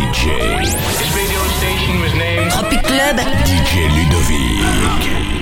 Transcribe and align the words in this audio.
DJ. 0.00 0.60
This 0.60 1.14
radio 1.14 1.42
station 1.58 2.00
was 2.00 2.14
named 2.14 2.50
Tropic 2.52 2.82
Club. 2.84 3.16
DJ 3.44 3.90
Ludovic. 3.92 5.39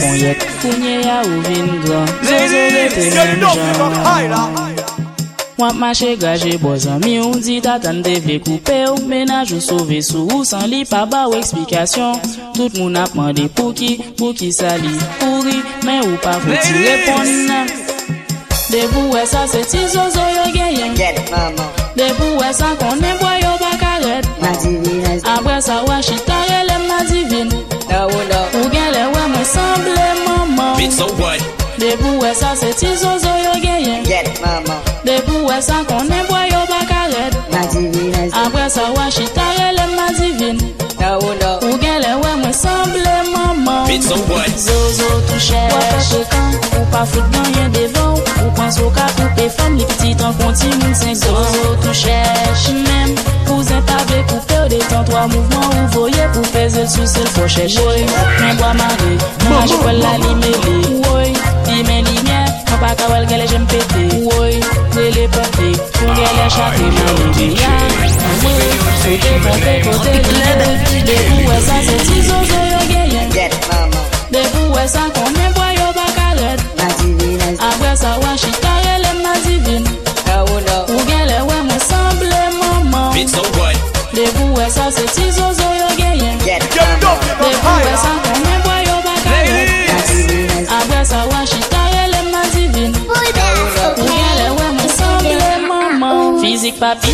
pon 0.00 0.14
yek 0.16 0.46
Kounye 0.62 0.94
ya 1.04 1.20
ou 1.26 1.40
vin 1.46 1.68
gran 1.84 2.08
Zozo 2.28 2.62
vete 2.74 3.04
men 3.14 3.40
jan. 3.40 4.82
Wap 5.58 5.74
mache 5.78 6.16
gaje 6.16 6.58
bozan 6.58 7.00
mi 7.04 7.18
ou 7.20 7.38
Di 7.40 7.60
tatan 7.60 8.02
devle 8.02 8.38
koupe 8.40 8.78
ou 8.90 9.06
Menaj 9.06 9.52
ou 9.52 9.60
sove 9.60 10.00
sou 10.02 10.26
ou 10.32 10.44
san 10.48 10.66
li 10.70 10.82
pa 10.88 11.04
ba 11.06 11.26
ou 11.28 11.38
eksplikasyon. 11.38 12.18
Tout 12.56 12.72
moun 12.80 12.96
ap 12.96 13.14
mande 13.14 13.48
pou 13.56 13.72
ki, 13.76 13.96
pou 14.18 14.34
ki 14.34 14.50
sali 14.52 14.92
Pouri, 15.20 15.60
men 15.86 16.02
ou 16.06 16.18
pa 16.24 16.38
foti 16.42 16.76
repon. 16.82 17.32
Nan 17.48 17.66
Debou 18.72 19.16
e 19.18 19.26
sa 19.26 19.46
se 19.46 19.60
ti 19.68 19.86
zozo 19.88 20.24
yo 20.32 20.44
genyen. 20.54 20.94
Debou 21.96 22.40
e 22.40 22.52
sa 22.56 22.72
konen 22.80 23.18
boy 23.20 23.38
yo 23.44 23.52
bakaret. 23.60 24.24
Apre 25.28 25.60
sa 25.60 25.82
wachita 25.84 26.31
it, 30.82 30.92
so 30.92 31.06
what? 31.20 31.40
Debou 31.78 32.20
wè 32.20 32.32
yo 33.42 33.52
geyen 33.62 34.04
Get 34.04 34.28
mama 34.42 34.76
Debou 35.06 35.46
wè 35.48 35.60
sa 35.62 35.82
konen 35.88 36.26
bwa 36.28 36.42
yo 36.46 36.60
bakaret 36.70 37.34
Madivin 37.52 38.30
Apre 38.42 38.68
sa 38.70 38.90
wè 38.92 39.70
le 39.76 39.86
ou 41.18 41.34
da 41.40 41.58
Ou 41.66 41.78
semble 42.52 43.14
maman 43.32 43.86
Bit 43.86 44.02
so 44.02 44.16
what? 44.28 44.50
Zozo 44.58 45.08
tou 45.28 45.40
Wè 45.72 45.86
Ou 46.78 46.86
pa 46.92 47.04
fout 47.06 47.26
ganyen 47.32 47.72
devan 47.72 48.18
Ou 48.44 48.50
pan 48.56 48.70
sou 48.74 48.90
ka 48.94 49.06
koupe 49.16 49.48
fam 49.56 49.78
Li 49.78 50.14
tan 50.18 50.34
Zozo 51.14 51.76
tou 51.82 51.94
chèche 51.94 52.74
Mem 52.74 53.16
Pouzen 53.46 53.82
pa 53.88 54.02
vle 54.08 54.22
koupe 54.30 54.60
ou 54.60 54.68
detan 54.68 55.04
Trois 55.04 55.26
mouvments 55.26 55.72
ou 55.78 55.88
voye 55.96 56.30
Pou 56.34 56.52
peze 56.52 56.84
l 56.84 56.88
sou 56.90 57.06
fò 57.34 57.46
Kawel 63.12 63.26
gele 63.26 63.46
jem 63.46 63.66
pete 63.66 64.02
Woy, 64.24 64.54
le 64.96 65.10
le 65.16 65.24
pete 65.34 65.68
Pou 65.96 66.14
gele 66.16 66.46
chate 66.54 66.86
mè 66.96 67.06
li 67.36 67.48
ya 67.60 67.72
Woy, 68.42 68.70
ou 69.10 69.18
te 69.24 69.32
pompe 69.44 69.74
kote 69.84 70.14
le 70.16 70.70
De 71.08 71.16
pou 71.28 71.50
wè 71.50 71.58
sa 71.66 71.76
se 71.88 71.98
ti 72.06 72.22
zozo 72.30 72.62
yo 72.70 72.80
genyen 72.88 73.28
get 73.36 73.58
mama, 73.68 74.06
De 74.32 74.46
pou 74.54 74.78
wè 74.78 74.86
sa 74.94 75.04
konen 75.10 75.21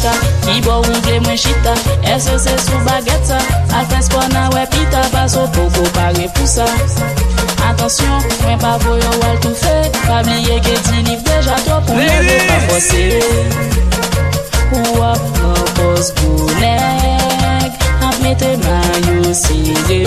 chita 0.00 0.12
Ki 0.46 0.60
bo 0.64 0.76
ou 0.78 1.00
vle 1.04 1.20
mwen 1.20 1.36
chita 1.36 1.74
Ese 2.14 2.38
se 2.38 2.56
sou 2.64 2.78
baget 2.86 3.24
sa 3.24 3.38
Alpens 3.76 4.08
kon 4.08 4.36
a 4.36 4.48
wepita 4.54 5.02
Paso 5.12 5.46
poko 5.54 5.84
pare 5.94 6.28
pou 6.34 6.46
sa 6.46 6.66
Atensyon, 7.68 8.22
mwen 8.42 8.58
pa 8.58 8.76
voyo 8.78 9.10
wal 9.20 9.38
tou 9.44 9.54
fe 9.54 9.76
Pabliye 10.06 10.60
ke 10.64 10.76
ti 10.88 11.02
liv 11.08 11.22
deja 11.24 11.56
to 11.66 11.80
Pou 11.86 11.94
mwen 11.94 12.26
de 12.26 12.38
pa 12.48 12.58
fose. 12.68 13.04
Ou 14.70 15.02
ap 15.04 15.20
nan 15.20 15.62
propos 15.68 16.12
bonek 16.20 17.88
Ap 18.00 18.20
mette 18.24 18.52
mayo 18.64 19.34
sire. 19.34 20.02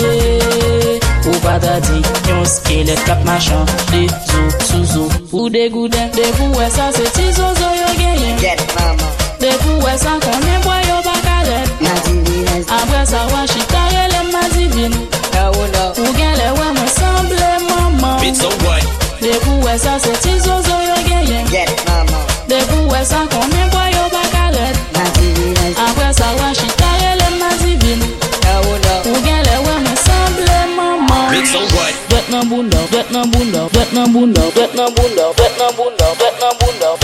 Ou 1.24 1.40
pata 1.44 1.78
di 1.86 2.02
yon 2.28 2.44
skelet 2.44 3.04
kap 3.06 3.22
machan 3.24 3.64
De 3.92 4.06
zo, 4.10 4.46
sou 4.68 4.84
zo 4.94 5.08
Ou 5.32 5.48
de 5.48 5.68
gouden, 5.72 6.10
de 6.16 6.32
vouwe 6.40 6.70
sa 6.74 6.90
se 6.92 7.06
ti 7.16 7.30
zo 7.32 7.52
zo 7.60 7.76
yo 7.80 7.92
genyen 8.00 8.42
Get 8.42 8.66
mama. 8.74 9.23
De 9.44 9.50
pou 9.60 9.76
wè 9.84 9.92
sa 10.00 10.14
konen 10.24 10.62
boy 10.64 10.80
yo 10.88 11.02
baka 11.04 11.42
red 11.44 11.68
ma 11.84 11.92
divine, 12.06 12.64
Apre 12.64 13.02
sa 13.04 13.26
wachita 13.28 13.82
rele 13.92 14.22
ma 14.32 14.40
divine 14.54 14.96
no 15.34 15.50
no, 15.52 15.82
Ou 16.00 16.12
gen 16.16 16.32
le 16.38 16.46
wè 16.56 16.68
mwen 16.72 16.88
semble 16.88 17.50
maman 17.66 18.16
Bitch, 18.22 18.40
so 18.40 18.48
what? 18.64 18.80
De 19.20 19.34
pou 19.44 19.60
wè 19.66 19.76
se 19.76 20.14
ti 20.24 20.32
zozo 20.40 20.78
yo 20.86 20.96
genyen 21.04 21.44
get 21.52 21.68
mama, 21.84 22.24
De 22.48 22.62
pou 22.70 22.88
wè 22.88 23.04
sa 23.04 23.20
boy 23.28 23.92
yo 23.92 24.08
baka 24.16 24.48
red 24.56 24.80
ma 24.96 25.04
divine, 25.20 25.76
Apre 25.76 26.08
sa 26.16 26.32
wachita 26.40 26.96
rele 27.02 27.28
ma 27.36 27.52
divine 27.60 28.00
no 28.00 28.56
no, 28.64 28.96
Ou 29.12 29.24
gen 29.28 29.44
le 29.44 29.60
wè 29.60 29.76
mwen 29.84 30.00
semble 30.06 30.56
maman 30.72 31.28
Bitch, 31.36 31.52
so 31.52 31.60
what? 31.76 31.92
Bet 32.08 32.32
nan 32.32 32.48
bunda, 32.48 32.80
bet 32.90 33.12
nan 33.12 33.30
bunda, 33.30 33.68
bet 33.76 33.92
nan 33.92 34.08
bunda, 34.10 34.48
bet 34.56 34.72
nan 34.72 34.88
bunda, 34.96 35.28
bet 35.36 35.58
nan 35.60 35.76
bunda, 35.76 36.14
bet 36.16 36.40
nan 36.40 36.56
bunda, 36.56 36.96
bet 36.96 37.03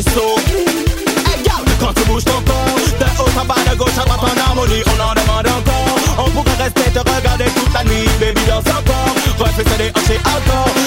vaisseau. 0.00 0.36
Hey, 1.26 1.42
gal, 1.44 1.64
quand 1.78 1.92
tu 1.94 2.04
bouges 2.04 2.24
ton 2.24 2.40
corps, 2.42 2.74
de 2.98 3.22
haut 3.22 3.40
en 3.40 3.44
bas, 3.44 3.54
de 3.70 3.76
gauche 3.76 3.98
à 4.00 4.04
droite 4.04 4.20
en 4.22 4.50
harmonie, 4.50 4.82
on 4.86 5.00
en 5.00 5.14
demande 5.14 5.46
encore. 5.46 6.26
On 6.26 6.30
pourrait 6.30 6.56
rester 6.62 6.90
te 6.90 6.98
regarder 6.98 7.44
toute 7.44 7.72
la 7.72 7.84
nuit, 7.84 8.08
baby, 8.20 8.40
danse 8.46 8.64
encore. 8.66 9.14
Refais 9.38 9.64
ça 9.64 9.76
déhanché 9.76 10.18
encore. 10.24 10.79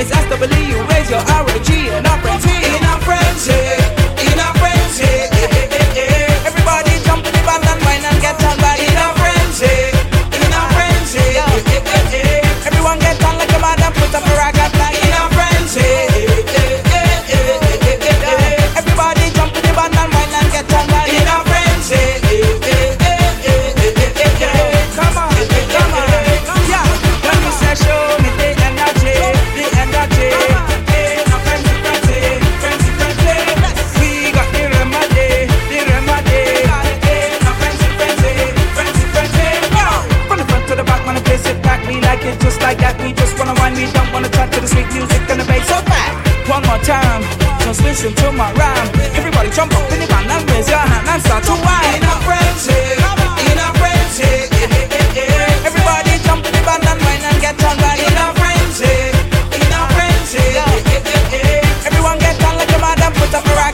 All 0.00 0.06
I 0.06 0.08
wanna 0.08 0.16
ask 0.16 0.30
to 0.30 0.48
believe 0.48 0.68
you, 0.70 0.82
raise 0.84 1.10
your 1.10 1.20
R 1.20 1.44
Everybody 49.14 49.50
jump 49.50 49.72
up 49.74 49.92
in 49.92 50.00
the 50.00 50.06
band 50.06 50.30
and 50.30 50.50
raise 50.50 50.68
your 50.68 50.78
hand 50.78 51.08
and 51.08 51.22
start 51.22 51.44
to 51.44 51.52
whine. 51.52 51.94
In 51.96 52.02
a 52.02 52.14
frenzy, 52.26 52.74
in 53.46 53.58
a 53.58 53.68
frenzy. 53.78 54.30
Everybody 55.66 56.18
jump 56.26 56.42
the 56.44 56.62
band 56.66 56.84
and 56.90 56.98
and 57.28 57.40
get 57.40 57.62
on. 57.64 57.78
In 57.78 58.16
a 58.18 58.26
frenzy, 58.34 58.94
in 59.54 59.72
a 59.72 59.80
frenzy. 59.94 60.44
Everyone 61.86 62.18
get 62.18 62.42
on 62.44 62.56
like 62.56 62.70
put 63.14 63.34
up 63.34 63.46
a 63.46 63.54
right. 63.54 63.69